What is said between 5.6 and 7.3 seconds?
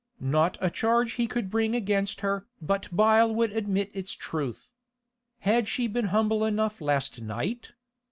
she been humble enough last